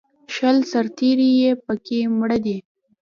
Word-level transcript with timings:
شل 0.33 0.57
سرتېري 0.71 1.29
یې 1.41 1.51
په 1.65 1.73
کې 1.85 1.97
مړه 2.17 2.37
دي 2.45 2.57